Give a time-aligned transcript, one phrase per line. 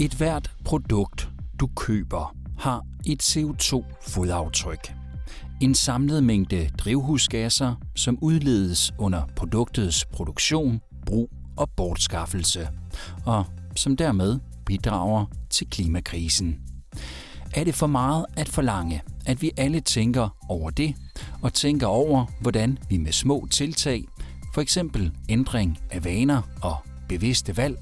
[0.00, 1.28] Et hvert produkt,
[1.60, 4.94] du køber, har et CO2-fodaftryk.
[5.60, 12.68] En samlet mængde drivhusgasser, som udledes under produktets produktion, brug og bortskaffelse,
[13.26, 13.44] og
[13.76, 16.60] som dermed bidrager til klimakrisen.
[17.54, 20.94] Er det for meget at forlange, at vi alle tænker over det,
[21.42, 24.04] og tænker over, hvordan vi med små tiltag,
[24.54, 26.76] for eksempel ændring af vaner og
[27.08, 27.76] bevidste valg,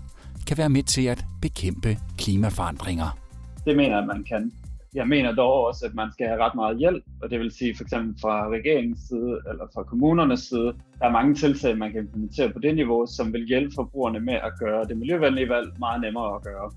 [0.51, 3.19] kan være med til at bekæmpe klimaforandringer.
[3.67, 4.53] Det mener jeg, at man kan.
[4.95, 7.77] Jeg mener dog også, at man skal have ret meget hjælp, og det vil sige
[7.77, 10.71] for eksempel fra regeringens side eller fra kommunernes side.
[10.99, 14.35] Der er mange tiltag, man kan implementere på det niveau, som vil hjælpe forbrugerne med
[14.35, 16.71] at gøre det miljøvenlige valg meget nemmere at gøre.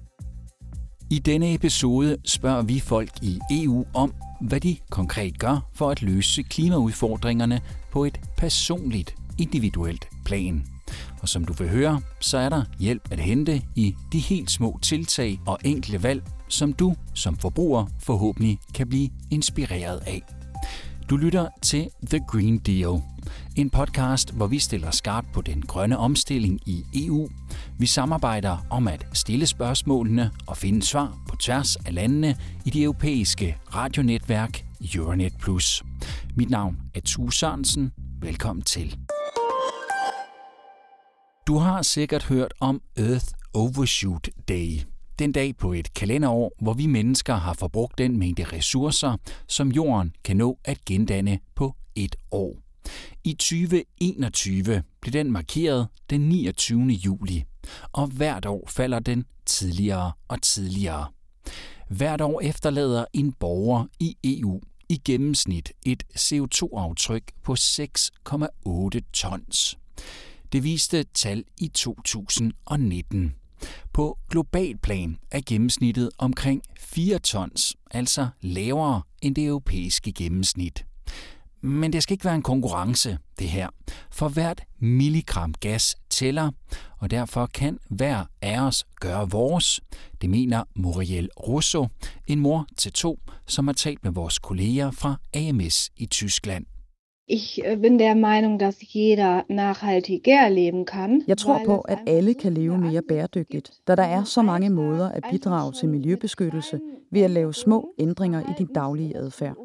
[1.11, 6.01] I denne episode spørger vi folk i EU om, hvad de konkret gør for at
[6.01, 10.72] løse klimaudfordringerne på et personligt, individuelt plan.
[11.23, 14.79] Og som du vil høre, så er der hjælp at hente i de helt små
[14.81, 20.21] tiltag og enkle valg, som du som forbruger forhåbentlig kan blive inspireret af.
[21.09, 23.01] Du lytter til The Green Deal,
[23.55, 27.29] en podcast, hvor vi stiller skarpt på den grønne omstilling i EU.
[27.79, 32.35] Vi samarbejder om at stille spørgsmålene og finde svar på tværs af landene
[32.65, 35.83] i det europæiske radionetværk Euronet Plus.
[36.35, 37.91] Mit navn er Tue Sørensen.
[38.21, 38.97] Velkommen til.
[41.47, 44.81] Du har sikkert hørt om Earth Overshoot Day.
[45.19, 50.13] Den dag på et kalenderår, hvor vi mennesker har forbrugt den mængde ressourcer, som jorden
[50.23, 52.57] kan nå at gendanne på et år.
[53.23, 56.81] I 2021 blev den markeret den 29.
[56.81, 57.43] juli,
[57.91, 61.07] og hvert år falder den tidligere og tidligere.
[61.89, 69.77] Hvert år efterlader en borger i EU i gennemsnit et CO2-aftryk på 6,8 tons.
[70.53, 73.35] Det viste tal i 2019.
[73.93, 80.85] På global plan er gennemsnittet omkring 4 tons, altså lavere end det europæiske gennemsnit.
[81.61, 83.69] Men det skal ikke være en konkurrence, det her.
[84.11, 86.51] For hvert milligram gas tæller,
[86.97, 89.81] og derfor kan hver af os gøre vores.
[90.21, 91.87] Det mener Muriel Russo,
[92.27, 96.65] en mor til to, som har talt med vores kolleger fra AMS i Tyskland.
[97.27, 101.23] Ich äh, bin der Meinung, dass jeder nachhaltiger leben kann.
[101.27, 105.09] Jeg tror på, at alle kan leve mere bæredygtigt, da der er så mange måder
[105.09, 106.79] at bidrage til miljøbeskyttelse
[107.11, 109.55] ved at lave små ændringer i din daglige adfærd.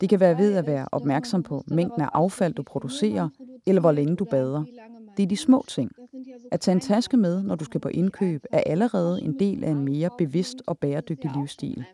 [0.00, 3.28] Det kan være ved at være opmærksom på mængden af affald, du producerer,
[3.66, 4.64] eller hvor længe du bader.
[5.16, 5.90] Det er de små ting.
[6.52, 9.70] At tage en taske med, når du skal på indkøb, er allerede en del af
[9.70, 11.84] en mere bevidst og bæredygtig livsstil.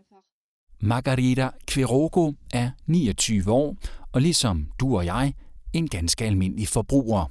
[0.82, 3.76] Margarita Quirogo er 29 år,
[4.12, 5.34] og ligesom du og jeg,
[5.72, 7.30] en ganske almindelig forbruger.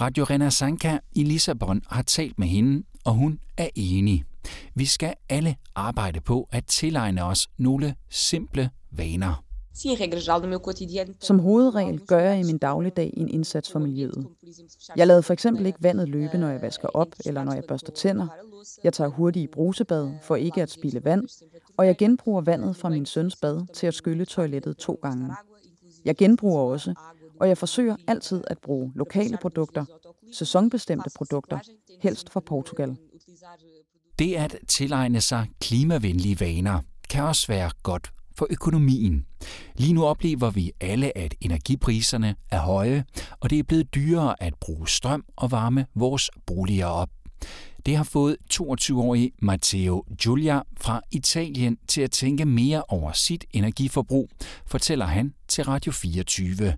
[0.00, 4.24] Radio Renasanka i Lissabon har talt med hende, og hun er enig.
[4.74, 9.44] Vi skal alle arbejde på at tilegne os nogle simple vaner.
[11.20, 14.26] Som hovedregel gør jeg i min dagligdag en indsats for miljøet.
[14.96, 17.92] Jeg lader for eksempel ikke vandet løbe, når jeg vasker op eller når jeg børster
[17.92, 18.26] tænder.
[18.84, 21.28] Jeg tager hurtigt i brusebad for ikke at spille vand,
[21.76, 25.34] og jeg genbruger vandet fra min søns bad til at skylle toilettet to gange.
[26.04, 26.94] Jeg genbruger også,
[27.40, 29.84] og jeg forsøger altid at bruge lokale produkter,
[30.32, 31.58] sæsonbestemte produkter,
[32.02, 32.96] helst fra Portugal.
[34.18, 39.26] Det at tilegne sig klimavenlige vaner kan også være godt for økonomien.
[39.76, 43.04] Lige nu oplever vi alle, at energipriserne er høje,
[43.40, 47.08] og det er blevet dyrere at bruge strøm og varme vores boliger op.
[47.86, 54.28] Det har fået 22-årige Matteo Giulia fra Italien til at tænke mere over sit energiforbrug,
[54.66, 56.72] fortæller han til Radio 24.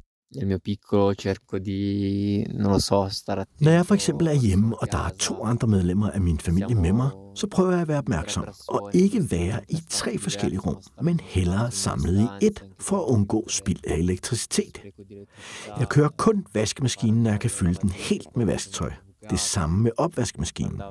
[3.61, 6.75] Når jeg for eksempel er hjemme, og der er to andre medlemmer af min familie
[6.75, 10.77] med mig, så prøver jeg at være opmærksom og ikke være i tre forskellige rum,
[11.03, 14.81] men hellere samlet i et for at undgå spild af elektricitet.
[15.79, 18.91] Jeg kører kun vaskemaskinen, når jeg kan fylde den helt med vasketøj.
[19.33, 20.83] Det samme med opvaskemaskinen.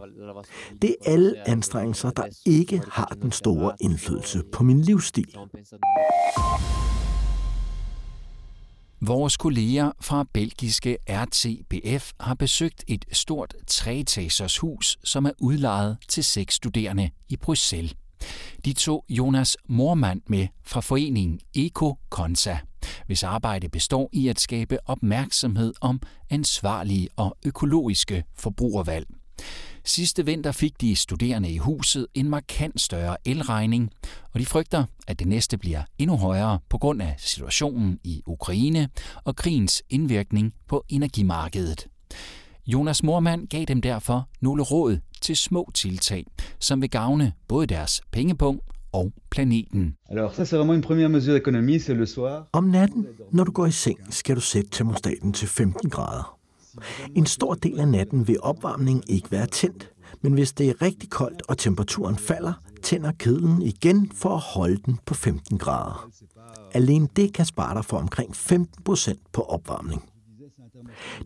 [0.81, 5.37] Det er alle anstrengelser, der ikke har den store indflydelse på min livsstil.
[9.01, 16.23] Vores kolleger fra belgiske RTBF har besøgt et stort treetagers hus, som er udlejet til
[16.23, 17.95] seks studerende i Bruxelles.
[18.65, 22.57] De tog Jonas Mormand med fra foreningen Eco Consa
[23.05, 29.07] hvis arbejde består i at skabe opmærksomhed om ansvarlige og økologiske forbrugervalg.
[29.83, 33.91] Sidste vinter fik de studerende i huset en markant større elregning,
[34.33, 38.89] og de frygter, at det næste bliver endnu højere på grund af situationen i Ukraine
[39.23, 41.87] og krigens indvirkning på energimarkedet.
[42.67, 46.25] Jonas Mormand gav dem derfor nogle råd til små tiltag,
[46.59, 49.95] som vil gavne både deres pengepunkt og planeten.
[50.09, 52.47] Alors ça c'est vraiment une première mesure d'économie, c'est le soir.
[52.53, 56.37] Om natten, når du går i seng, skal du sætte termostaten til 15 grader.
[57.15, 59.91] En stor del af natten vil opvarmningen ikke være tændt,
[60.21, 62.53] men hvis det er rigtig koldt og temperaturen falder,
[62.83, 66.09] tænder kedlen igen for at holde den på 15 grader.
[66.73, 70.03] Alene det kan spare dig for omkring 15 procent på opvarmning.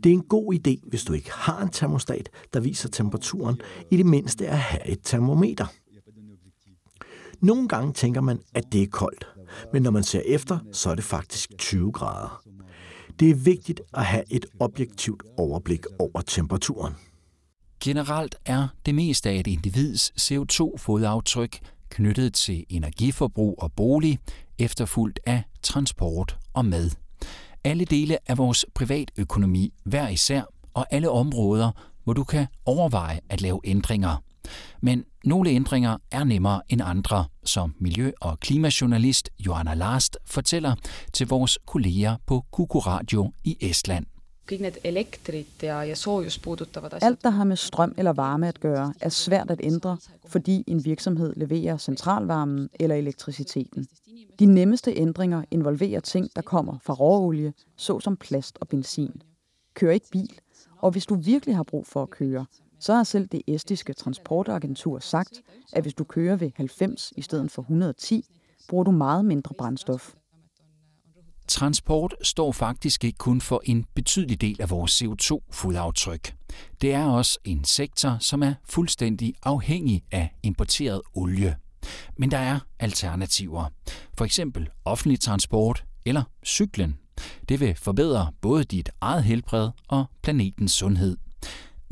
[0.03, 3.97] Det er en god idé, hvis du ikke har en termostat, der viser temperaturen, i
[3.97, 5.65] det mindste at have et termometer.
[7.41, 9.27] Nogle gange tænker man, at det er koldt,
[9.73, 12.41] men når man ser efter, så er det faktisk 20 grader.
[13.19, 16.93] Det er vigtigt at have et objektivt overblik over temperaturen.
[17.83, 21.59] Generelt er det meste af et individs CO2-fodaftryk
[21.89, 24.19] knyttet til energiforbrug og bolig,
[24.59, 26.91] efterfulgt af transport og mad.
[27.63, 30.41] Alle dele af vores privatøkonomi hver især,
[30.73, 31.71] og alle områder,
[32.03, 34.23] hvor du kan overveje at lave ændringer.
[34.81, 40.75] Men nogle ændringer er nemmere end andre, som miljø- og klimajournalist Johanna Last fortæller
[41.13, 44.05] til vores kolleger på Kuku Radio i Estland.
[47.01, 50.85] Alt, der har med strøm eller varme at gøre, er svært at ændre, fordi en
[50.85, 53.87] virksomhed leverer centralvarmen eller elektriciteten.
[54.39, 59.21] De nemmeste ændringer involverer ting, der kommer fra råolie, såsom plast og benzin.
[59.73, 60.39] Kør ikke bil,
[60.77, 62.45] og hvis du virkelig har brug for at køre,
[62.85, 65.41] så har selv det estiske transportagentur sagt,
[65.73, 68.25] at hvis du kører ved 90 i stedet for 110,
[68.69, 70.13] bruger du meget mindre brændstof.
[71.47, 76.35] Transport står faktisk ikke kun for en betydelig del af vores CO2-fodaftryk.
[76.81, 81.57] Det er også en sektor, som er fuldstændig afhængig af importeret olie.
[82.17, 83.65] Men der er alternativer.
[84.17, 86.97] For eksempel offentlig transport eller cyklen.
[87.49, 91.17] Det vil forbedre både dit eget helbred og planetens sundhed.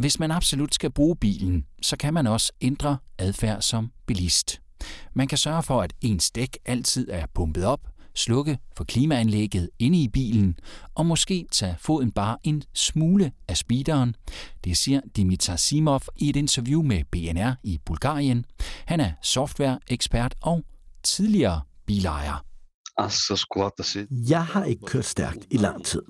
[0.04, 4.62] Hvis man absolut skal bruge bilen, så kan man også ændre adfærd som bilist.
[5.14, 7.80] Man kan sørge for, at ens dæk altid er pumpet op,
[8.16, 10.60] slukke for klimaanlægget inde i bilen
[10.96, 14.16] og måske tage foden bare en smule af speederen.
[14.64, 18.46] Det siger Dimitar Simov i et interview med BNR i Bulgarien.
[18.86, 20.64] Han er softwareekspert og
[21.04, 22.46] tidligere bilejer.
[24.30, 26.02] Jeg har ikke kørt stærkt i lang tid.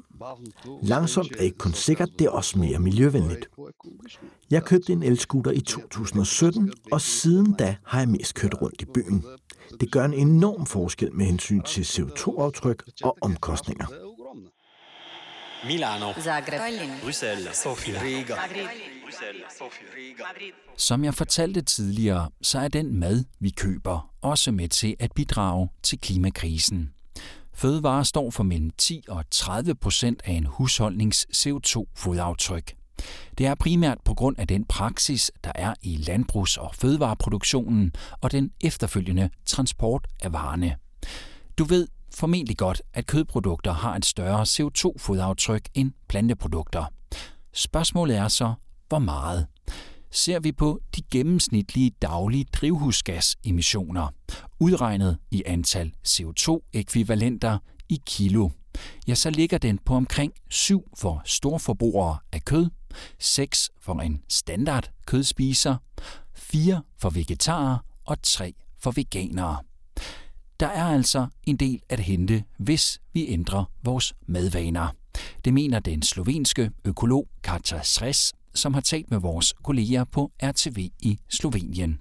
[0.82, 3.50] Langsomt er ikke kun sikkert, det er også mere miljøvenligt.
[4.52, 8.86] Jeg købte en elskuter i 2017, og siden da har jeg mest kørt rundt i
[8.94, 9.26] byen.
[9.80, 13.86] Det gør en enorm forskel med hensyn til CO2-aftryk og omkostninger.
[15.68, 16.62] Milano, Zagreb,
[17.04, 18.36] Bruxelles, Sofia, Riga.
[20.78, 25.70] Som jeg fortalte tidligere, så er den mad, vi køber, også med til at bidrage
[25.84, 26.90] til klimakrisen.
[27.54, 32.76] Fødevarer står for mellem 10 og 30 procent af en husholdnings CO2-fodaftryk.
[33.38, 37.92] Det er primært på grund af den praksis, der er i landbrugs- og fødevareproduktionen
[38.22, 40.76] og den efterfølgende transport af varerne.
[41.58, 46.86] Du ved formentlig godt, at kødprodukter har et større CO2-fodaftryk end planteprodukter.
[47.54, 48.54] Spørgsmålet er så,
[48.90, 49.48] hvor meget?
[50.16, 54.08] Ser vi på de gennemsnitlige daglige drivhusgasemissioner,
[54.60, 57.58] udregnet i antal CO2-ekvivalenter
[57.90, 58.50] i kilo,
[59.08, 62.70] ja, så ligger den på omkring 7 for storforbrugere af kød,
[63.20, 65.76] 6 for en standard kødspiser,
[66.36, 69.58] 4 for vegetarer og 3 for veganere.
[70.60, 74.88] Der er altså en del at hente, hvis vi ændrer vores madvaner.
[75.46, 80.78] Det mener den slovenske økolog Katja Sres, som har talt med vores kolleger på RTV
[81.00, 82.00] i Slovenien.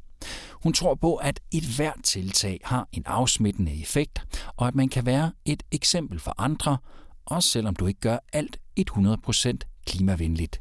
[0.64, 5.06] Hun tror på, at et hvert tiltag har en afsmittende effekt, og at man kan
[5.06, 6.78] være et eksempel for andre,
[7.26, 10.60] også selvom du ikke gør alt 100% klimavenligt.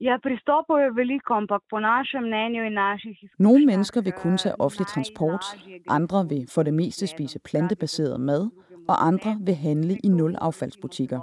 [0.00, 4.60] Ja, pristopov je veliko, ampak po našem mnenju i naših Nogle mennesker vil kun tage
[4.60, 5.44] offentlig transport,
[5.88, 8.50] andre vil for det meste spise plantebaseret mad,
[8.88, 11.20] og andre vil handle i nulaffaldsbutikker.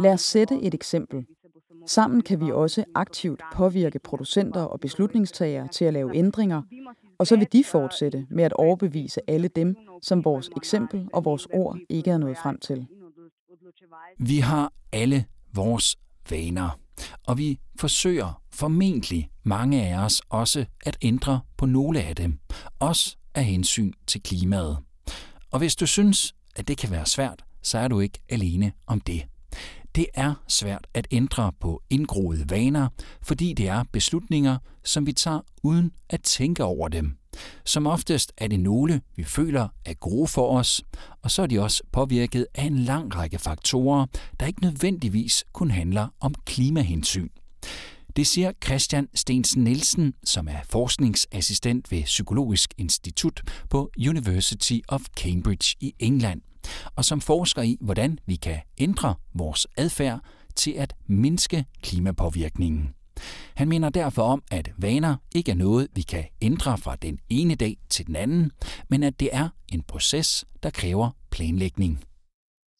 [0.00, 1.26] Lad os sætte et eksempel.
[1.86, 6.62] Sammen kan vi også aktivt påvirke producenter og beslutningstagere til at lave ændringer,
[7.18, 11.46] og så vil de fortsætte med at overbevise alle dem, som vores eksempel og vores
[11.52, 12.86] ord ikke er nået frem til.
[14.18, 15.24] Vi har alle
[15.54, 15.96] vores
[16.30, 16.78] vaner,
[17.26, 22.38] og vi forsøger formentlig mange af os også at ændre på nogle af dem,
[22.78, 24.78] også af hensyn til klimaet.
[25.50, 29.00] Og hvis du synes, at det kan være svært, så er du ikke alene om
[29.00, 29.22] det.
[29.96, 32.88] Det er svært at ændre på indgroede vaner,
[33.22, 37.16] fordi det er beslutninger, som vi tager uden at tænke over dem.
[37.64, 40.82] Som oftest er det nogle, vi føler er gode for os,
[41.22, 44.06] og så er de også påvirket af en lang række faktorer,
[44.40, 47.28] der ikke nødvendigvis kun handler om klimahensyn.
[48.16, 55.76] Det siger Christian Stensen Nielsen, som er forskningsassistent ved Psykologisk Institut på University of Cambridge
[55.80, 56.42] i England,
[56.96, 60.20] og som forsker i, hvordan vi kan ændre vores adfærd
[60.54, 62.94] til at mindske klimapåvirkningen.
[63.54, 67.54] Han mener derfor om, at vaner ikke er noget, vi kan ændre fra den ene
[67.54, 68.50] dag til den anden,
[68.88, 72.04] men at det er en proces, der kræver planlægning.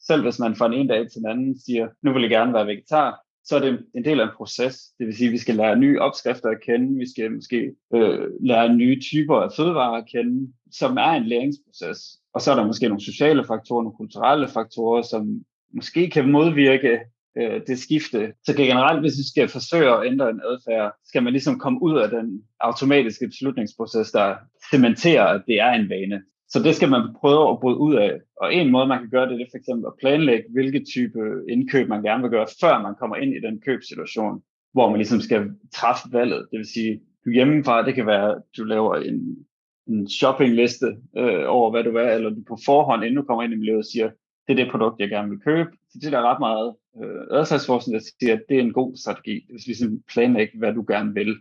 [0.06, 2.52] Selv hvis man fra den ene dag til den anden siger, nu vil jeg gerne
[2.52, 4.76] være vegetar, så er det en del af en proces.
[4.98, 8.28] Det vil sige, at vi skal lære nye opskrifter at kende, vi skal måske øh,
[8.40, 11.98] lære nye typer af fødevarer at kende, som er en læringsproces.
[12.34, 15.40] Og så er der måske nogle sociale faktorer, nogle kulturelle faktorer, som
[15.74, 16.98] måske kan modvirke
[17.38, 18.32] øh, det skifte.
[18.46, 21.98] Så generelt, hvis vi skal forsøge at ændre en adfærd, skal man ligesom komme ud
[21.98, 24.36] af den automatiske beslutningsproces, der
[24.70, 26.22] cementerer, at det er en vane.
[26.48, 28.12] Så det skal man prøve at bryde ud af.
[28.42, 31.20] Og en måde, man kan gøre det, det er for eksempel at planlægge, hvilke type
[31.48, 35.20] indkøb man gerne vil gøre, før man kommer ind i den købsituation, hvor man ligesom
[35.20, 36.46] skal træffe valget.
[36.50, 39.46] Det vil sige, du hjemmefra, det kan være, at du laver en,
[39.88, 40.86] en shoppingliste
[41.16, 43.86] øh, over, hvad du vil, eller du på forhånd, inden du kommer ind i miljøet,
[43.86, 44.10] siger,
[44.48, 45.70] det er det produkt, jeg gerne vil købe.
[45.90, 48.96] Så det er der ret meget øh, adfærdsforskning, der siger, at det er en god
[48.96, 49.34] strategi.
[49.34, 51.36] Det vil ligesom planlægger, hvad du gerne vil,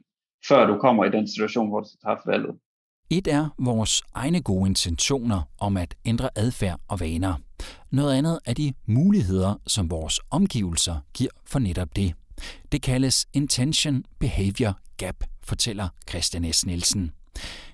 [0.48, 2.56] før du kommer i den situation, hvor du skal træffe valget.
[3.10, 7.36] Et er vores egne gode intentioner om at ændre adfærd og vaner.
[7.92, 12.14] Noget andet er de muligheder, som vores omgivelser giver for netop det.
[12.72, 16.66] Det kaldes Intention Behavior Gap, fortæller Christian S.
[16.66, 17.12] Nielsen.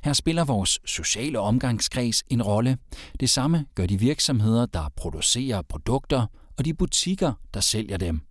[0.03, 2.77] Her spiller vores sociale omgangskreds en rolle.
[3.19, 6.25] Det samme gør de virksomheder, der producerer produkter,
[6.57, 8.21] og de butikker, der sælger dem.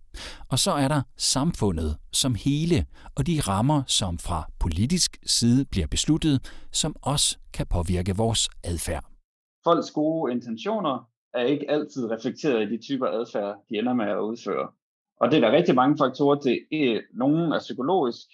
[0.51, 5.87] Og så er der samfundet som hele, og de rammer, som fra politisk side bliver
[5.87, 9.05] besluttet, som også kan påvirke vores adfærd.
[9.63, 14.19] Folks gode intentioner er ikke altid reflekteret i de typer adfærd, de ender med at
[14.19, 14.67] udføre.
[15.21, 16.59] Og det er der rigtig mange faktorer til.
[16.71, 18.27] E, nogle er psykologisk,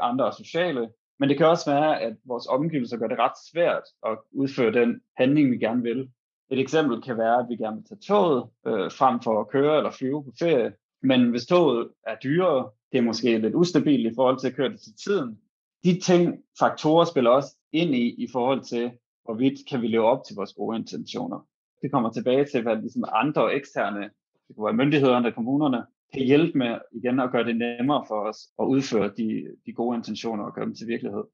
[0.00, 3.82] andre er sociale, men det kan også være, at vores omgivelser gør det ret svært
[4.06, 6.10] at udføre den handling, vi gerne vil.
[6.50, 9.76] Et eksempel kan være, at vi gerne vil tage toget øh, frem for at køre
[9.76, 10.72] eller flyve på ferie.
[11.02, 14.68] Men hvis toget er dyrere, det er måske lidt ustabilt i forhold til at køre
[14.68, 15.38] det til tiden.
[15.84, 18.90] De ting, faktorer spiller også ind i, i forhold til,
[19.24, 21.46] hvorvidt kan vi leve op til vores gode intentioner.
[21.82, 24.00] Det kommer tilbage til, hvad ligesom andre eksterne,
[24.48, 28.38] det kunne være myndighederne, kommunerne, kan hjælpe med igen at gøre det nemmere for os
[28.60, 31.24] at udføre de, de gode intentioner og gøre dem til virkelighed.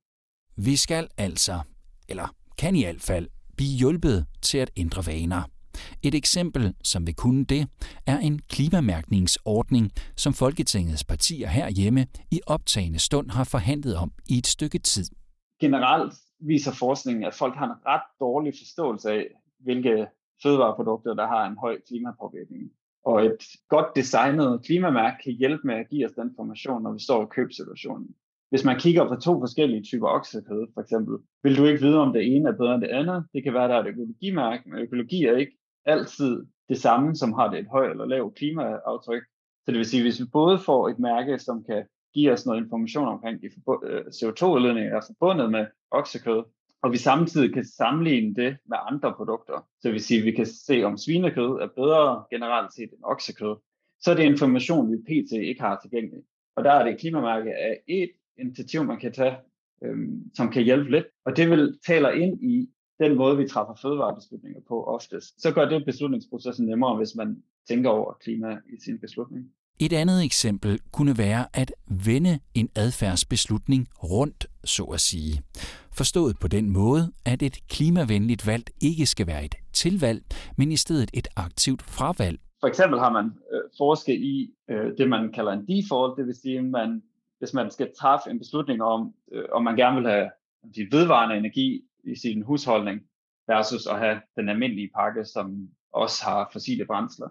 [0.57, 1.61] Vi skal altså,
[2.09, 5.43] eller kan i hvert fald, blive hjulpet til at ændre vaner.
[6.03, 7.69] Et eksempel, som vil kunne det,
[8.07, 14.47] er en klimamærkningsordning, som Folketingets partier herhjemme i optagende stund har forhandlet om i et
[14.47, 15.05] stykke tid.
[15.61, 19.27] Generelt viser forskningen, at folk har en ret dårlig forståelse af,
[19.59, 20.07] hvilke
[20.43, 22.71] fødevareprodukter, der har en høj klimapåvirkning.
[23.05, 27.03] Og et godt designet klimamærke kan hjælpe med at give os den information, når vi
[27.03, 28.09] står i købsituationen.
[28.51, 32.13] Hvis man kigger på to forskellige typer oksekød, for eksempel, vil du ikke vide, om
[32.13, 33.25] det ene er bedre end det andet.
[33.33, 35.57] Det kan være, at der er et økologimærke, men økologi er ikke
[35.87, 39.23] altid det samme, som har det et højt eller lavt klimaaftryk.
[39.65, 42.47] Så det vil sige, at hvis vi både får et mærke, som kan give os
[42.47, 46.43] noget information omkring de øh, CO2-udledninger, er forbundet med oksekød,
[46.83, 49.69] og vi samtidig kan sammenligne det med andre produkter.
[49.81, 53.05] Så det vil sige, at vi kan se, om svinekød er bedre generelt set end
[53.05, 53.57] oksekød.
[54.01, 55.33] Så er det information, vi pt.
[55.33, 56.23] ikke har tilgængelig.
[56.57, 59.37] Og der er det klimamærke af et initiativ, man kan tage,
[59.85, 61.07] øhm, som kan hjælpe lidt.
[61.25, 65.43] Og det vil taler ind i den måde, vi træffer fødevarebeslutninger på oftest.
[65.43, 69.45] Så gør det beslutningsprocessen nemmere, hvis man tænker over klima i sin beslutning.
[69.81, 71.73] Et andet eksempel kunne være at
[72.07, 75.43] vende en adfærdsbeslutning rundt, så at sige.
[75.93, 80.23] Forstået på den måde, at et klimavenligt valg ikke skal være et tilvalg,
[80.59, 82.39] men i stedet et aktivt fravalg.
[82.61, 86.35] For eksempel har man øh, forsket i øh, det, man kalder en default, det vil
[86.35, 87.03] sige, at man,
[87.39, 90.31] hvis man skal træffe en beslutning om, øh, om man gerne vil have
[90.77, 93.01] de vedvarende energi i sin husholdning,
[93.49, 97.29] versus at have den almindelige pakke, som også har fossile brændsler.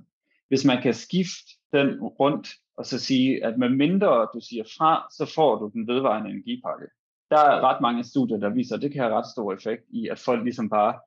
[0.47, 5.07] Hvis man kan skifte den rundt, og så sige, at med mindre du siger fra,
[5.11, 6.85] så får du den vedvarende energipakke.
[7.29, 10.07] Der er ret mange studier, der viser, at det kan have ret stor effekt i,
[10.07, 10.99] at folk ligesom bare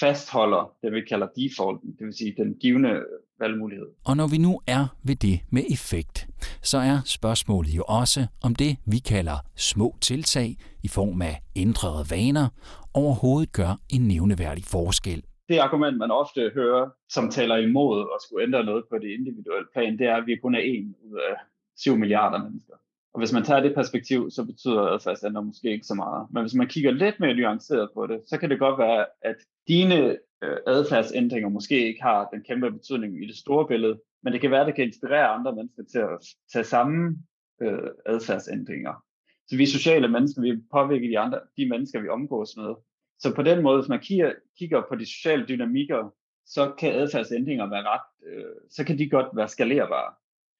[0.00, 3.04] fastholder det, vi kalder defaulten, det vil sige den givende
[3.40, 3.86] valgmulighed.
[4.04, 6.28] Og når vi nu er ved det med effekt,
[6.62, 12.04] så er spørgsmålet jo også, om det, vi kalder små tiltag i form af ændrede
[12.10, 12.48] vaner,
[12.94, 15.22] overhovedet gør en nævneværdig forskel.
[15.48, 19.68] Det argument, man ofte hører, som taler imod at skulle ændre noget på det individuelle
[19.72, 21.34] plan, det er, at vi kun er en ud af
[21.76, 22.74] 7 milliarder mennesker.
[23.14, 26.26] Og hvis man tager det perspektiv, så betyder adfærdsændringer måske ikke så meget.
[26.30, 29.36] Men hvis man kigger lidt mere nuanceret på det, så kan det godt være, at
[29.68, 34.40] dine øh, adfærdsændringer måske ikke har den kæmpe betydning i det store billede, men det
[34.40, 36.18] kan være, at det kan inspirere andre mennesker til at
[36.52, 37.16] tage samme
[37.62, 39.04] øh, adfærdsændringer.
[39.48, 42.74] Så vi er sociale mennesker, vi påvirker de andre, de mennesker, vi omgås med.
[43.18, 46.14] Så på den måde, hvis man kigger, kigger på de sociale dynamikker,
[46.46, 50.14] så kan adfærdsændringer være ret, øh, så kan de godt være skalerbare.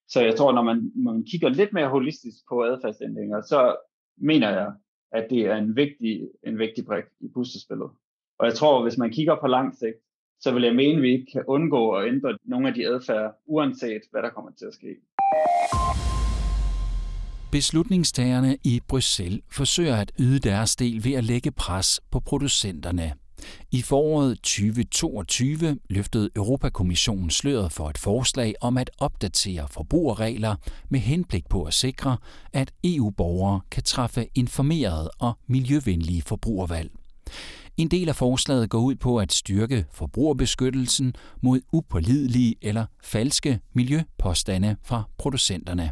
[0.08, 3.76] Så jeg tror, når man, når man kigger lidt mere holistisk på adfærdsændringer, så
[4.16, 4.72] mener jeg,
[5.12, 7.90] at det er en vigtig, en vigtig brik i puslespillet.
[8.38, 9.96] Og jeg tror, hvis man kigger på lang sigt,
[10.40, 13.34] så vil jeg mene, at vi ikke kan undgå at ændre nogle af de adfærd,
[13.46, 14.96] uanset hvad der kommer til at ske.
[17.52, 23.23] Beslutningstagerne i Bruxelles forsøger at yde deres del ved at lægge pres på producenterne.
[23.72, 30.54] I foråret 2022 løftede Europakommissionen sløret for et forslag om at opdatere forbrugerregler
[30.88, 32.16] med henblik på at sikre,
[32.52, 36.90] at EU-borgere kan træffe informerede og miljøvenlige forbrugervalg.
[37.76, 44.76] En del af forslaget går ud på at styrke forbrugerbeskyttelsen mod upålidelige eller falske miljøpåstande
[44.84, 45.90] fra producenterne.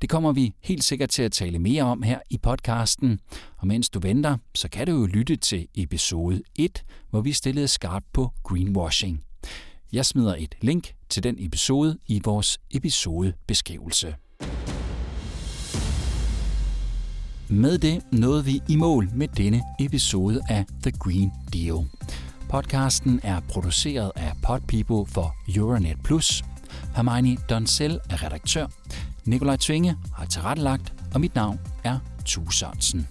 [0.00, 3.20] Det kommer vi helt sikkert til at tale mere om her i podcasten.
[3.56, 7.68] Og mens du venter, så kan du jo lytte til episode 1, hvor vi stillede
[7.68, 9.20] skarpt på greenwashing.
[9.92, 14.14] Jeg smider et link til den episode i vores episodebeskrivelse.
[17.48, 21.88] Med det nåede vi i mål med denne episode af The Green Deal.
[22.48, 26.42] Podcasten er produceret af Podpeople for Euronet Plus.
[26.96, 28.66] Hermione Donsel er redaktør.
[29.30, 33.08] Nikolaj Tvinge har tilrettelagt, og mit navn er Tue Sørensen.